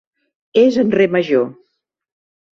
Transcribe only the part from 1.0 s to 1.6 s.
re major.